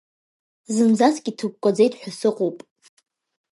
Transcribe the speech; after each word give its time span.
Зынӡаск 0.75 1.25
иҭыкәкәаӡеит 1.31 1.93
ҳәа 1.99 2.11
сыҟоуп… 2.19 2.57